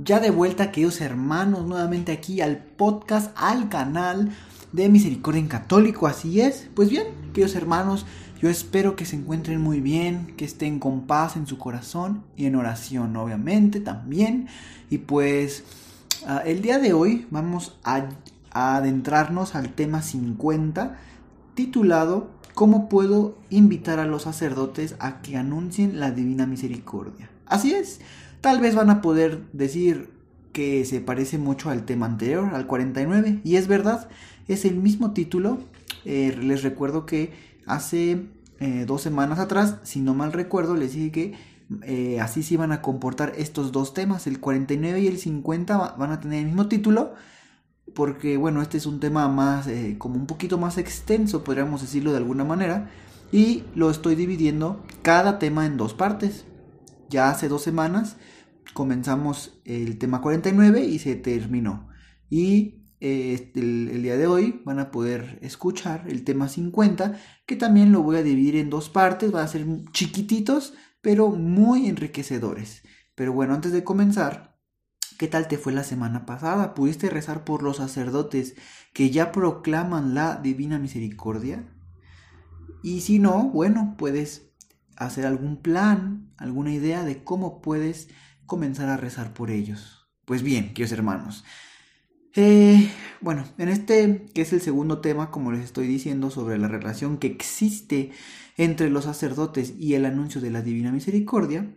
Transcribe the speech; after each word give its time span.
Ya 0.00 0.20
de 0.20 0.30
vuelta, 0.30 0.70
queridos 0.70 1.00
hermanos, 1.00 1.66
nuevamente 1.66 2.12
aquí 2.12 2.40
al 2.40 2.58
podcast, 2.58 3.32
al 3.34 3.68
canal 3.68 4.30
de 4.70 4.88
Misericordia 4.88 5.40
en 5.40 5.48
Católico, 5.48 6.06
así 6.06 6.40
es. 6.40 6.68
Pues 6.76 6.88
bien, 6.88 7.08
queridos 7.32 7.56
hermanos, 7.56 8.06
yo 8.40 8.48
espero 8.48 8.94
que 8.94 9.04
se 9.04 9.16
encuentren 9.16 9.60
muy 9.60 9.80
bien, 9.80 10.34
que 10.36 10.44
estén 10.44 10.78
con 10.78 11.08
paz 11.08 11.34
en 11.34 11.48
su 11.48 11.58
corazón 11.58 12.22
y 12.36 12.46
en 12.46 12.54
oración, 12.54 13.16
obviamente, 13.16 13.80
también. 13.80 14.46
Y 14.88 14.98
pues 14.98 15.64
ah, 16.28 16.42
el 16.46 16.62
día 16.62 16.78
de 16.78 16.92
hoy 16.92 17.26
vamos 17.32 17.76
a, 17.82 18.08
a 18.52 18.76
adentrarnos 18.76 19.56
al 19.56 19.70
tema 19.70 20.02
50, 20.02 20.96
titulado 21.54 22.30
¿Cómo 22.54 22.88
puedo 22.88 23.36
invitar 23.50 23.98
a 23.98 24.06
los 24.06 24.22
sacerdotes 24.22 24.94
a 25.00 25.22
que 25.22 25.36
anuncien 25.36 25.98
la 25.98 26.12
divina 26.12 26.46
misericordia? 26.46 27.30
Así 27.46 27.72
es. 27.72 28.00
Tal 28.40 28.60
vez 28.60 28.74
van 28.74 28.90
a 28.90 29.00
poder 29.00 29.42
decir 29.52 30.10
que 30.52 30.84
se 30.84 31.00
parece 31.00 31.38
mucho 31.38 31.70
al 31.70 31.84
tema 31.84 32.06
anterior, 32.06 32.54
al 32.54 32.66
49, 32.66 33.40
y 33.42 33.56
es 33.56 33.66
verdad, 33.66 34.08
es 34.46 34.64
el 34.64 34.76
mismo 34.76 35.12
título. 35.12 35.58
Eh, 36.04 36.36
les 36.40 36.62
recuerdo 36.62 37.04
que 37.04 37.32
hace 37.66 38.26
eh, 38.60 38.84
dos 38.86 39.02
semanas 39.02 39.40
atrás, 39.40 39.76
si 39.82 40.00
no 40.00 40.14
mal 40.14 40.32
recuerdo, 40.32 40.76
les 40.76 40.94
dije 40.94 41.10
que 41.10 41.34
eh, 41.82 42.20
así 42.20 42.42
se 42.44 42.54
iban 42.54 42.70
a 42.70 42.80
comportar 42.80 43.32
estos 43.36 43.72
dos 43.72 43.92
temas, 43.92 44.26
el 44.28 44.38
49 44.40 45.00
y 45.00 45.08
el 45.08 45.18
50 45.18 45.96
van 45.98 46.12
a 46.12 46.20
tener 46.20 46.38
el 46.38 46.46
mismo 46.46 46.68
título, 46.68 47.14
porque 47.94 48.36
bueno, 48.36 48.62
este 48.62 48.78
es 48.78 48.86
un 48.86 49.00
tema 49.00 49.28
más, 49.28 49.68
como 49.98 50.14
un 50.14 50.26
poquito 50.26 50.58
más 50.58 50.78
extenso, 50.78 51.42
podríamos 51.42 51.80
decirlo 51.80 52.12
de 52.12 52.18
alguna 52.18 52.44
manera, 52.44 52.88
y 53.32 53.64
lo 53.74 53.90
estoy 53.90 54.14
dividiendo 54.14 54.82
cada 55.02 55.38
tema 55.38 55.66
en 55.66 55.76
dos 55.76 55.92
partes 55.92 56.44
ya 57.08 57.30
hace 57.30 57.48
dos 57.48 57.62
semanas 57.62 58.16
comenzamos 58.72 59.60
el 59.64 59.98
tema 59.98 60.20
49 60.20 60.84
y 60.84 60.98
se 60.98 61.16
terminó. 61.16 61.88
Y 62.30 62.86
eh, 63.00 63.50
el, 63.54 64.02
día 64.02 64.16
de 64.16 64.26
hoy 64.26 64.62
van 64.64 64.78
a 64.78 64.90
poder 64.90 65.38
escuchar 65.42 66.04
el 66.08 66.24
tema 66.24 66.48
50, 66.48 67.18
que 67.46 67.56
también 67.56 67.92
lo 67.92 68.02
voy 68.02 68.16
a 68.16 68.22
dividir 68.22 68.56
en 68.56 68.70
dos 68.70 68.88
partes, 68.88 69.30
van 69.30 69.44
a 69.44 69.48
ser 69.48 69.66
chiquititos, 69.92 70.74
pero 71.00 71.30
muy 71.30 71.88
enriquecedores. 71.88 72.82
Pero 73.14 73.32
bueno, 73.32 73.54
antes 73.54 73.72
de 73.72 73.84
comenzar, 73.84 74.58
¿qué 75.18 75.28
tal 75.28 75.48
te 75.48 75.58
fue 75.58 75.72
la 75.72 75.84
semana 75.84 76.26
pasada? 76.26 76.74
¿Pudiste 76.74 77.10
rezar 77.10 77.44
por 77.44 77.62
los 77.62 77.78
sacerdotes 77.78 78.54
que 78.92 79.10
ya 79.10 79.32
proclaman 79.32 80.14
la 80.14 80.36
divina 80.36 80.78
misericordia? 80.78 81.68
Y 82.82 83.00
si 83.00 83.18
no, 83.18 83.50
bueno, 83.50 83.96
puedes 83.98 84.47
hacer 84.98 85.26
algún 85.26 85.62
plan, 85.62 86.32
alguna 86.36 86.72
idea 86.72 87.04
de 87.04 87.22
cómo 87.22 87.62
puedes 87.62 88.08
comenzar 88.46 88.88
a 88.88 88.96
rezar 88.96 89.32
por 89.32 89.50
ellos. 89.50 90.08
Pues 90.24 90.42
bien, 90.42 90.74
queridos 90.74 90.92
hermanos. 90.92 91.44
Eh, 92.34 92.90
bueno, 93.20 93.44
en 93.58 93.68
este 93.68 94.26
que 94.34 94.42
es 94.42 94.52
el 94.52 94.60
segundo 94.60 95.00
tema, 95.00 95.30
como 95.30 95.52
les 95.52 95.64
estoy 95.64 95.86
diciendo, 95.86 96.30
sobre 96.30 96.58
la 96.58 96.68
relación 96.68 97.18
que 97.18 97.28
existe 97.28 98.10
entre 98.56 98.90
los 98.90 99.04
sacerdotes 99.04 99.74
y 99.78 99.94
el 99.94 100.04
anuncio 100.04 100.40
de 100.40 100.50
la 100.50 100.62
Divina 100.62 100.92
Misericordia, 100.92 101.74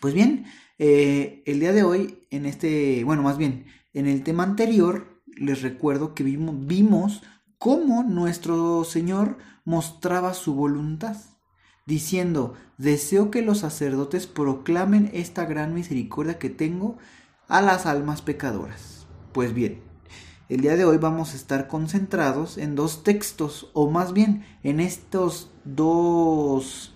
pues 0.00 0.14
bien, 0.14 0.44
eh, 0.78 1.42
el 1.46 1.60
día 1.60 1.72
de 1.72 1.82
hoy, 1.82 2.26
en 2.30 2.46
este, 2.46 3.02
bueno, 3.04 3.22
más 3.22 3.38
bien, 3.38 3.66
en 3.94 4.06
el 4.06 4.22
tema 4.22 4.44
anterior, 4.44 5.22
les 5.26 5.62
recuerdo 5.62 6.14
que 6.14 6.24
vimos, 6.24 6.54
vimos 6.66 7.22
cómo 7.58 8.04
nuestro 8.04 8.84
Señor 8.84 9.38
mostraba 9.64 10.34
su 10.34 10.54
voluntad 10.54 11.16
diciendo, 11.88 12.52
deseo 12.76 13.30
que 13.30 13.40
los 13.40 13.60
sacerdotes 13.60 14.26
proclamen 14.26 15.10
esta 15.14 15.46
gran 15.46 15.72
misericordia 15.72 16.38
que 16.38 16.50
tengo 16.50 16.98
a 17.48 17.62
las 17.62 17.86
almas 17.86 18.20
pecadoras. 18.20 19.06
Pues 19.32 19.54
bien, 19.54 19.80
el 20.50 20.60
día 20.60 20.76
de 20.76 20.84
hoy 20.84 20.98
vamos 20.98 21.32
a 21.32 21.36
estar 21.36 21.66
concentrados 21.66 22.58
en 22.58 22.74
dos 22.74 23.04
textos, 23.04 23.70
o 23.72 23.90
más 23.90 24.12
bien 24.12 24.44
en 24.62 24.80
estos 24.80 25.50
dos, 25.64 26.94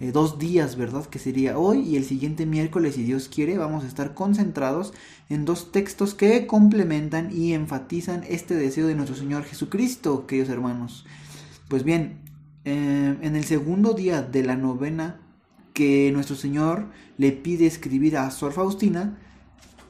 eh, 0.00 0.10
dos 0.10 0.40
días, 0.40 0.74
¿verdad? 0.74 1.06
Que 1.06 1.20
sería 1.20 1.56
hoy 1.56 1.82
y 1.82 1.96
el 1.96 2.04
siguiente 2.04 2.44
miércoles, 2.44 2.96
si 2.96 3.04
Dios 3.04 3.28
quiere, 3.28 3.58
vamos 3.58 3.84
a 3.84 3.86
estar 3.86 4.12
concentrados 4.12 4.92
en 5.28 5.44
dos 5.44 5.70
textos 5.70 6.14
que 6.14 6.48
complementan 6.48 7.30
y 7.32 7.52
enfatizan 7.52 8.24
este 8.28 8.56
deseo 8.56 8.88
de 8.88 8.96
nuestro 8.96 9.14
Señor 9.14 9.44
Jesucristo, 9.44 10.26
queridos 10.26 10.50
hermanos. 10.50 11.06
Pues 11.68 11.84
bien, 11.84 12.21
Em, 12.64 13.18
en 13.22 13.34
el 13.34 13.44
segundo 13.44 13.92
día 13.92 14.22
de 14.22 14.44
la 14.44 14.56
novena 14.56 15.20
que 15.74 16.12
nuestro 16.12 16.36
Señor 16.36 16.86
le 17.18 17.32
pide 17.32 17.66
escribir 17.66 18.16
a 18.16 18.30
Sor 18.30 18.52
Faustina, 18.52 19.18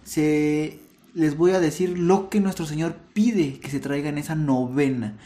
se, 0.04 0.78
les 1.14 1.36
voy 1.36 1.52
a 1.52 1.60
decir 1.60 1.98
lo 1.98 2.30
que 2.30 2.40
nuestro 2.40 2.64
Señor 2.64 2.96
pide 3.12 3.60
que 3.60 3.70
se 3.70 3.80
traiga 3.80 4.08
en 4.08 4.18
esa 4.18 4.34
novena. 4.34 5.18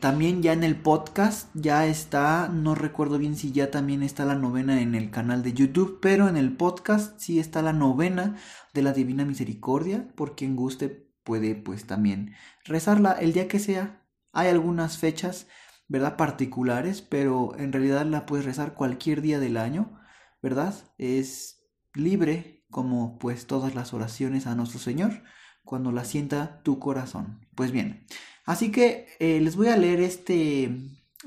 También 0.00 0.42
ya 0.42 0.52
en 0.52 0.62
el 0.62 0.76
podcast 0.76 1.50
ya 1.54 1.86
está, 1.86 2.48
no 2.48 2.74
recuerdo 2.74 3.18
bien 3.18 3.36
si 3.36 3.50
ya 3.52 3.70
también 3.70 4.02
está 4.02 4.24
la 4.24 4.36
novena 4.36 4.80
en 4.80 4.94
el 4.94 5.10
canal 5.10 5.42
de 5.42 5.52
YouTube, 5.52 5.98
pero 6.00 6.28
en 6.28 6.36
el 6.36 6.56
podcast 6.56 7.18
sí 7.18 7.40
está 7.40 7.62
la 7.62 7.72
novena 7.72 8.36
de 8.74 8.82
la 8.82 8.92
Divina 8.92 9.24
Misericordia, 9.24 10.08
por 10.14 10.36
quien 10.36 10.54
guste 10.54 11.08
puede 11.24 11.56
pues 11.56 11.84
también 11.84 12.34
rezarla 12.64 13.12
el 13.12 13.32
día 13.32 13.48
que 13.48 13.58
sea. 13.58 14.02
Hay 14.32 14.48
algunas 14.48 14.98
fechas 14.98 15.48
¿verdad? 15.88 16.16
Particulares, 16.16 17.02
pero 17.02 17.56
en 17.58 17.72
realidad 17.72 18.06
la 18.06 18.26
puedes 18.26 18.44
rezar 18.44 18.74
cualquier 18.74 19.22
día 19.22 19.40
del 19.40 19.56
año, 19.56 19.98
¿verdad? 20.42 20.74
Es 20.98 21.66
libre 21.94 22.66
como 22.70 23.18
pues 23.18 23.46
todas 23.46 23.74
las 23.74 23.94
oraciones 23.94 24.46
a 24.46 24.54
nuestro 24.54 24.78
Señor 24.78 25.22
cuando 25.64 25.90
la 25.90 26.04
sienta 26.04 26.62
tu 26.62 26.78
corazón. 26.78 27.46
Pues 27.54 27.72
bien, 27.72 28.06
así 28.44 28.70
que 28.70 29.08
eh, 29.18 29.40
les 29.40 29.56
voy 29.56 29.68
a 29.68 29.76
leer 29.76 30.00
este, 30.00 30.70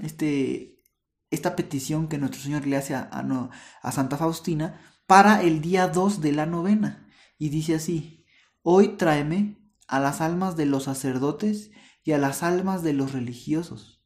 este, 0.01 0.83
esta 1.31 1.55
petición 1.55 2.07
que 2.07 2.19
nuestro 2.19 2.41
Señor 2.41 2.67
le 2.67 2.78
hace 2.78 2.93
a, 2.95 3.09
a, 3.11 3.49
a 3.81 3.91
Santa 3.91 4.17
Faustina 4.17 4.79
para 5.07 5.41
el 5.41 5.61
día 5.61 5.88
2 5.88 6.22
de 6.22 6.31
la 6.33 6.45
novena. 6.45 7.07
Y 7.39 7.49
dice 7.49 7.75
así, 7.75 8.25
hoy 8.61 8.89
tráeme 8.97 9.57
a 9.88 9.99
las 9.99 10.22
almas 10.22 10.55
de 10.55 10.67
los 10.67 10.83
sacerdotes 10.83 11.72
y 12.03 12.11
a 12.11 12.19
las 12.19 12.43
almas 12.43 12.83
de 12.83 12.93
los 12.93 13.11
religiosos 13.11 14.00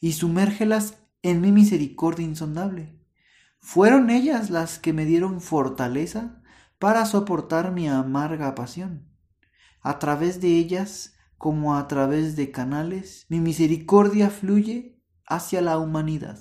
y 0.00 0.12
sumérgelas 0.12 0.98
en 1.22 1.40
mi 1.40 1.52
misericordia 1.52 2.24
insondable. 2.24 2.98
Fueron 3.60 4.10
ellas 4.10 4.50
las 4.50 4.78
que 4.78 4.92
me 4.92 5.04
dieron 5.04 5.40
fortaleza 5.40 6.42
para 6.78 7.04
soportar 7.06 7.72
mi 7.72 7.88
amarga 7.88 8.54
pasión. 8.54 9.08
A 9.80 9.98
través 9.98 10.40
de 10.40 10.56
ellas, 10.56 11.16
como 11.36 11.76
a 11.76 11.88
través 11.88 12.36
de 12.36 12.50
canales, 12.50 13.26
mi 13.28 13.40
misericordia 13.40 14.30
fluye 14.30 15.00
hacia 15.26 15.60
la 15.60 15.78
humanidad. 15.78 16.38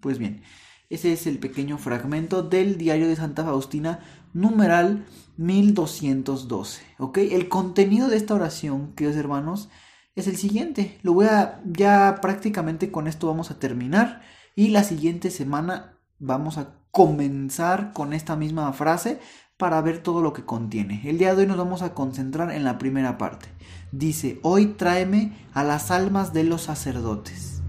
Pues 0.00 0.18
bien, 0.18 0.42
ese 0.90 1.12
es 1.12 1.26
el 1.26 1.38
pequeño 1.38 1.78
fragmento 1.78 2.42
del 2.42 2.76
diario 2.76 3.08
de 3.08 3.16
Santa 3.16 3.44
Faustina, 3.44 4.00
numeral 4.34 5.06
1212. 5.36 6.82
¿Ok? 6.98 7.18
El 7.18 7.48
contenido 7.48 8.08
de 8.08 8.16
esta 8.16 8.34
oración, 8.34 8.94
queridos 8.94 9.16
hermanos, 9.16 9.70
es 10.14 10.26
el 10.26 10.36
siguiente. 10.36 10.98
Lo 11.02 11.14
voy 11.14 11.26
a, 11.26 11.60
ya 11.64 12.18
prácticamente 12.20 12.90
con 12.90 13.06
esto 13.06 13.26
vamos 13.26 13.50
a 13.50 13.58
terminar 13.58 14.22
y 14.54 14.68
la 14.68 14.84
siguiente 14.84 15.30
semana 15.30 15.98
vamos 16.18 16.58
a 16.58 16.74
comenzar 16.90 17.92
con 17.92 18.12
esta 18.12 18.36
misma 18.36 18.72
frase 18.72 19.18
para 19.56 19.80
ver 19.80 20.02
todo 20.02 20.22
lo 20.22 20.32
que 20.32 20.44
contiene. 20.44 21.02
El 21.04 21.18
día 21.18 21.34
de 21.34 21.42
hoy 21.42 21.46
nos 21.46 21.56
vamos 21.56 21.82
a 21.82 21.94
concentrar 21.94 22.50
en 22.50 22.64
la 22.64 22.78
primera 22.78 23.16
parte. 23.16 23.48
Dice, 23.92 24.40
hoy 24.42 24.66
tráeme 24.66 25.32
a 25.54 25.64
las 25.64 25.90
almas 25.90 26.32
de 26.32 26.44
los 26.44 26.62
sacerdotes, 26.62 27.62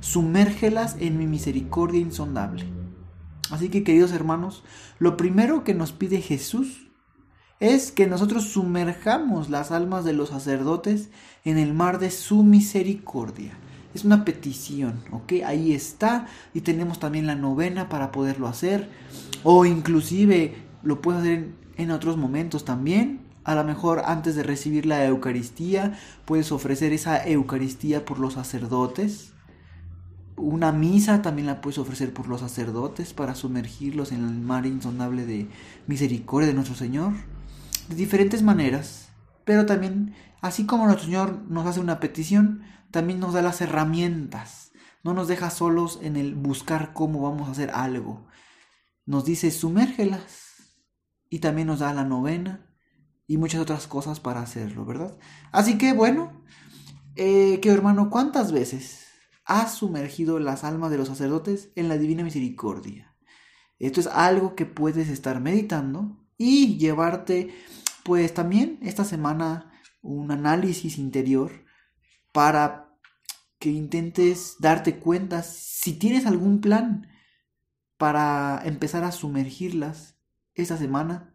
sumérgelas 0.00 0.96
en 1.00 1.18
mi 1.18 1.26
misericordia 1.26 2.00
insondable. 2.00 2.64
Así 3.50 3.68
que 3.68 3.84
queridos 3.84 4.12
hermanos, 4.12 4.64
lo 4.98 5.16
primero 5.16 5.64
que 5.64 5.74
nos 5.74 5.92
pide 5.92 6.20
Jesús 6.20 6.88
es 7.60 7.92
que 7.92 8.06
nosotros 8.06 8.44
sumerjamos 8.44 9.48
las 9.48 9.70
almas 9.70 10.04
de 10.04 10.12
los 10.12 10.30
sacerdotes 10.30 11.08
en 11.44 11.58
el 11.58 11.72
mar 11.72 11.98
de 11.98 12.10
su 12.10 12.42
misericordia. 12.42 13.52
Es 13.94 14.04
una 14.04 14.24
petición, 14.24 15.00
¿ok? 15.12 15.34
Ahí 15.46 15.72
está. 15.72 16.26
Y 16.52 16.62
tenemos 16.62 16.98
también 16.98 17.26
la 17.26 17.36
novena 17.36 17.88
para 17.88 18.10
poderlo 18.10 18.48
hacer. 18.48 18.90
O 19.44 19.64
inclusive 19.64 20.56
lo 20.82 21.00
puedes 21.00 21.22
hacer 21.22 21.50
en 21.76 21.90
otros 21.92 22.16
momentos 22.16 22.64
también. 22.64 23.20
A 23.44 23.54
lo 23.54 23.62
mejor 23.62 24.02
antes 24.06 24.34
de 24.34 24.42
recibir 24.42 24.86
la 24.86 25.04
Eucaristía 25.04 25.98
puedes 26.24 26.50
ofrecer 26.50 26.92
esa 26.92 27.24
Eucaristía 27.26 28.04
por 28.04 28.18
los 28.18 28.34
sacerdotes. 28.34 29.32
Una 30.36 30.72
misa 30.72 31.22
también 31.22 31.46
la 31.46 31.60
puedes 31.60 31.78
ofrecer 31.78 32.12
por 32.12 32.26
los 32.26 32.40
sacerdotes 32.40 33.12
para 33.12 33.36
sumergirlos 33.36 34.10
en 34.10 34.24
el 34.24 34.40
mar 34.40 34.66
insondable 34.66 35.24
de 35.24 35.46
misericordia 35.86 36.48
de 36.48 36.54
nuestro 36.54 36.74
Señor. 36.74 37.12
De 37.88 37.96
diferentes 37.96 38.42
maneras. 38.42 39.08
Pero 39.44 39.66
también, 39.66 40.14
así 40.40 40.66
como 40.66 40.86
nuestro 40.86 41.06
Señor 41.06 41.42
nos 41.48 41.66
hace 41.66 41.80
una 41.80 42.00
petición, 42.00 42.62
también 42.90 43.20
nos 43.20 43.34
da 43.34 43.42
las 43.42 43.60
herramientas. 43.60 44.72
No 45.02 45.12
nos 45.12 45.28
deja 45.28 45.50
solos 45.50 45.98
en 46.02 46.16
el 46.16 46.34
buscar 46.34 46.92
cómo 46.94 47.20
vamos 47.20 47.48
a 47.48 47.52
hacer 47.52 47.70
algo. 47.70 48.26
Nos 49.04 49.24
dice 49.24 49.50
sumérgelas. 49.50 50.52
Y 51.28 51.40
también 51.40 51.66
nos 51.66 51.80
da 51.80 51.92
la 51.92 52.04
novena 52.04 52.70
y 53.26 53.38
muchas 53.38 53.60
otras 53.60 53.86
cosas 53.86 54.20
para 54.20 54.40
hacerlo, 54.40 54.84
¿verdad? 54.84 55.16
Así 55.50 55.78
que 55.78 55.92
bueno, 55.92 56.44
eh, 57.16 57.60
que 57.60 57.70
hermano, 57.70 58.10
¿cuántas 58.10 58.52
veces 58.52 59.06
has 59.44 59.74
sumergido 59.74 60.38
las 60.38 60.64
almas 60.64 60.90
de 60.90 60.98
los 60.98 61.08
sacerdotes 61.08 61.70
en 61.74 61.88
la 61.88 61.98
divina 61.98 62.22
misericordia? 62.22 63.16
Esto 63.78 64.00
es 64.00 64.06
algo 64.06 64.54
que 64.54 64.66
puedes 64.66 65.08
estar 65.08 65.40
meditando 65.40 66.23
y 66.38 66.78
llevarte, 66.78 67.54
pues 68.04 68.34
también 68.34 68.78
esta 68.82 69.04
semana, 69.04 69.72
un 70.02 70.30
análisis 70.30 70.98
interior 70.98 71.64
para 72.32 72.94
que 73.58 73.70
intentes 73.70 74.56
darte 74.58 74.98
cuenta 74.98 75.42
si 75.42 75.94
tienes 75.94 76.26
algún 76.26 76.60
plan 76.60 77.08
para 77.96 78.60
empezar 78.64 79.04
a 79.04 79.12
sumergirlas 79.12 80.18
esta 80.54 80.76
semana 80.76 81.34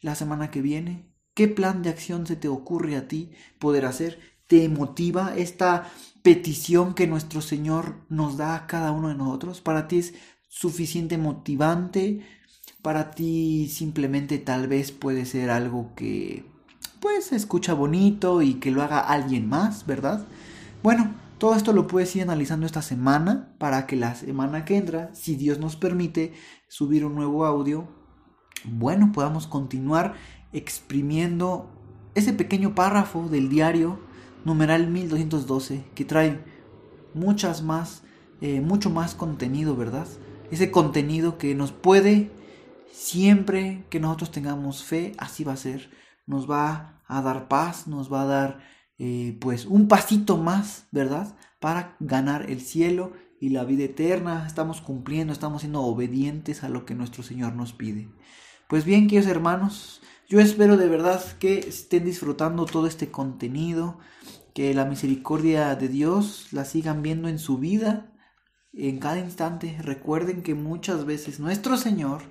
la 0.00 0.14
semana 0.14 0.50
que 0.50 0.60
viene? 0.60 1.10
¿Qué 1.34 1.48
plan 1.48 1.82
de 1.82 1.90
acción 1.90 2.26
se 2.26 2.36
te 2.36 2.48
ocurre 2.48 2.96
a 2.96 3.08
ti 3.08 3.32
poder 3.58 3.86
hacer? 3.86 4.20
¿Te 4.46 4.68
motiva 4.68 5.34
esta 5.36 5.90
petición 6.22 6.94
que 6.94 7.06
nuestro 7.06 7.40
Señor 7.40 8.04
nos 8.08 8.36
da 8.36 8.54
a 8.54 8.66
cada 8.66 8.92
uno 8.92 9.08
de 9.08 9.14
nosotros? 9.14 9.60
¿Para 9.60 9.88
ti 9.88 9.98
es 9.98 10.14
suficiente 10.48 11.16
motivante? 11.18 12.26
¿Para 12.84 13.10
ti 13.10 13.66
simplemente 13.68 14.38
tal 14.38 14.68
vez 14.68 14.92
puede 14.92 15.24
ser 15.24 15.50
algo 15.50 15.92
que 15.96 16.44
pues 17.00 17.24
se 17.24 17.36
escucha 17.36 17.74
bonito 17.74 18.42
y 18.42 18.54
que 18.54 18.70
lo 18.70 18.82
haga 18.82 19.00
alguien 19.00 19.48
más, 19.48 19.86
¿verdad? 19.86 20.24
Bueno, 20.82 21.14
todo 21.38 21.56
esto 21.56 21.72
lo 21.72 21.86
puedes 21.86 22.14
ir 22.14 22.22
analizando 22.22 22.66
esta 22.66 22.82
semana 22.82 23.48
para 23.58 23.86
que 23.86 23.96
la 23.96 24.14
semana 24.14 24.64
que 24.64 24.76
entra, 24.76 25.10
si 25.14 25.34
Dios 25.34 25.58
nos 25.58 25.76
permite, 25.76 26.34
subir 26.68 27.04
un 27.04 27.14
nuevo 27.14 27.44
audio 27.46 27.88
bueno, 28.66 29.12
podamos 29.12 29.46
continuar 29.46 30.14
exprimiendo 30.52 31.68
ese 32.14 32.32
pequeño 32.32 32.74
párrafo 32.74 33.28
del 33.28 33.48
diario 33.48 33.98
numeral 34.44 34.88
1212 34.90 35.84
que 35.94 36.04
trae 36.04 36.40
muchas 37.12 37.62
más, 37.62 38.02
eh, 38.40 38.60
mucho 38.60 38.88
más 38.90 39.14
contenido, 39.14 39.76
¿verdad? 39.76 40.06
Ese 40.50 40.70
contenido 40.70 41.38
que 41.38 41.54
nos 41.54 41.72
puede, 41.72 42.30
siempre 42.92 43.84
que 43.90 44.00
nosotros 44.00 44.30
tengamos 44.30 44.84
fe, 44.84 45.12
así 45.18 45.44
va 45.44 45.52
a 45.52 45.56
ser, 45.56 45.90
nos 46.26 46.50
va 46.50 47.02
a 47.06 47.22
dar 47.22 47.48
paz, 47.48 47.86
nos 47.86 48.12
va 48.12 48.22
a 48.22 48.26
dar 48.26 48.60
eh, 48.98 49.36
pues 49.40 49.66
un 49.66 49.88
pasito 49.88 50.36
más, 50.36 50.86
¿verdad? 50.90 51.36
Para 51.60 51.96
ganar 52.00 52.50
el 52.50 52.60
cielo 52.60 53.12
y 53.40 53.50
la 53.50 53.64
vida 53.64 53.84
eterna. 53.84 54.46
Estamos 54.46 54.80
cumpliendo, 54.80 55.32
estamos 55.32 55.62
siendo 55.62 55.82
obedientes 55.82 56.62
a 56.64 56.68
lo 56.68 56.86
que 56.86 56.94
nuestro 56.94 57.22
Señor 57.22 57.54
nos 57.54 57.72
pide. 57.72 58.08
Pues 58.68 58.84
bien, 58.84 59.08
queridos 59.08 59.30
hermanos, 59.30 60.00
yo 60.28 60.40
espero 60.40 60.76
de 60.76 60.88
verdad 60.88 61.22
que 61.38 61.58
estén 61.58 62.04
disfrutando 62.04 62.64
todo 62.64 62.86
este 62.86 63.10
contenido, 63.10 63.98
que 64.54 64.72
la 64.72 64.86
misericordia 64.86 65.74
de 65.74 65.88
Dios 65.88 66.48
la 66.52 66.64
sigan 66.64 67.02
viendo 67.02 67.28
en 67.28 67.38
su 67.38 67.58
vida, 67.58 68.12
en 68.72 68.98
cada 68.98 69.18
instante. 69.18 69.76
Recuerden 69.82 70.42
que 70.42 70.54
muchas 70.54 71.04
veces 71.04 71.40
nuestro 71.40 71.76
Señor, 71.76 72.22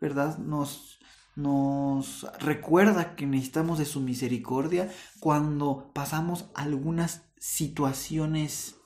¿verdad? 0.00 0.38
Nos, 0.38 0.98
nos 1.34 2.26
recuerda 2.40 3.14
que 3.16 3.26
necesitamos 3.26 3.78
de 3.78 3.84
su 3.84 4.00
misericordia 4.00 4.90
cuando 5.20 5.90
pasamos 5.94 6.50
algunas 6.54 7.28
situaciones 7.38 8.76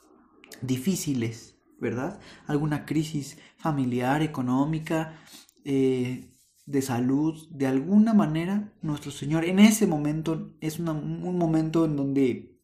difíciles, 0.62 1.56
¿verdad? 1.78 2.20
Alguna 2.46 2.84
crisis 2.84 3.38
familiar, 3.56 4.22
económica, 4.22 5.18
eh, 5.64 6.30
de 6.66 6.82
salud, 6.82 7.48
de 7.50 7.66
alguna 7.66 8.14
manera, 8.14 8.72
nuestro 8.80 9.10
Señor 9.10 9.44
en 9.44 9.58
ese 9.58 9.86
momento 9.86 10.54
es 10.60 10.78
un 10.78 11.36
momento 11.36 11.84
en 11.84 11.96
donde 11.96 12.60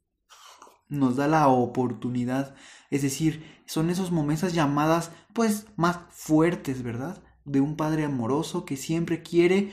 nos 0.88 1.16
da 1.16 1.26
la 1.26 1.48
oportunidad, 1.48 2.54
es 2.90 3.02
decir, 3.02 3.44
son 3.66 3.90
esos 3.90 4.12
momentos 4.12 4.52
llamadas 4.52 5.10
pues 5.32 5.66
más 5.76 5.98
fuertes, 6.10 6.84
¿verdad? 6.84 7.22
De 7.46 7.60
un 7.60 7.76
Padre 7.76 8.04
amoroso 8.04 8.64
que 8.64 8.76
siempre 8.76 9.22
quiere 9.22 9.70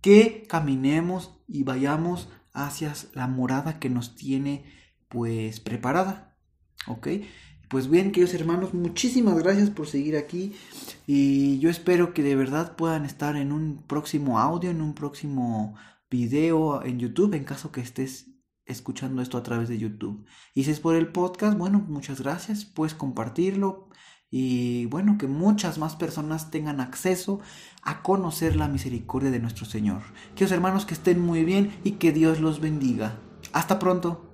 que 0.00 0.44
caminemos 0.48 1.40
y 1.48 1.64
vayamos 1.64 2.28
hacia 2.52 2.94
la 3.12 3.26
morada 3.26 3.80
que 3.80 3.90
nos 3.90 4.14
tiene 4.14 4.64
pues 5.08 5.60
preparada, 5.60 6.36
¿ok? 6.86 7.08
Pues 7.68 7.90
bien, 7.90 8.12
queridos 8.12 8.34
hermanos, 8.34 8.74
muchísimas 8.74 9.36
gracias 9.38 9.70
por 9.70 9.88
seguir 9.88 10.16
aquí 10.16 10.54
y 11.06 11.58
yo 11.58 11.68
espero 11.68 12.14
que 12.14 12.22
de 12.22 12.36
verdad 12.36 12.76
puedan 12.76 13.04
estar 13.04 13.34
en 13.34 13.50
un 13.50 13.82
próximo 13.88 14.38
audio, 14.38 14.70
en 14.70 14.80
un 14.80 14.94
próximo 14.94 15.74
video 16.08 16.84
en 16.84 17.00
YouTube, 17.00 17.34
en 17.34 17.42
caso 17.42 17.72
que 17.72 17.80
estés 17.80 18.30
escuchando 18.66 19.22
esto 19.22 19.38
a 19.38 19.42
través 19.42 19.68
de 19.68 19.78
YouTube. 19.78 20.24
Y 20.54 20.64
si 20.64 20.70
es 20.70 20.78
por 20.78 20.94
el 20.94 21.08
podcast, 21.08 21.58
bueno, 21.58 21.84
muchas 21.88 22.20
gracias, 22.20 22.64
puedes 22.64 22.94
compartirlo 22.94 23.88
y 24.38 24.84
bueno, 24.84 25.16
que 25.16 25.28
muchas 25.28 25.78
más 25.78 25.96
personas 25.96 26.50
tengan 26.50 26.78
acceso 26.82 27.40
a 27.80 28.02
conocer 28.02 28.54
la 28.54 28.68
misericordia 28.68 29.30
de 29.30 29.38
nuestro 29.38 29.64
Señor. 29.64 30.02
Queridos 30.34 30.52
hermanos, 30.52 30.84
que 30.84 30.92
estén 30.92 31.22
muy 31.22 31.42
bien 31.42 31.72
y 31.84 31.92
que 31.92 32.12
Dios 32.12 32.38
los 32.38 32.60
bendiga. 32.60 33.16
Hasta 33.54 33.78
pronto. 33.78 34.26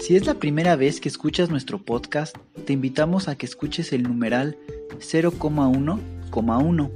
Si 0.00 0.16
es 0.16 0.26
la 0.26 0.34
primera 0.34 0.74
vez 0.74 1.00
que 1.00 1.08
escuchas 1.08 1.48
nuestro 1.48 1.80
podcast, 1.80 2.36
te 2.64 2.72
invitamos 2.72 3.28
a 3.28 3.36
que 3.36 3.46
escuches 3.46 3.92
el 3.92 4.02
numeral 4.02 4.58
0,1,1, 4.98 6.90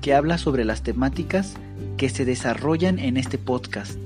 que 0.00 0.12
habla 0.12 0.38
sobre 0.38 0.64
las 0.64 0.82
temáticas 0.82 1.54
que 1.96 2.08
se 2.08 2.24
desarrollan 2.24 2.98
en 2.98 3.16
este 3.16 3.38
podcast 3.38 4.05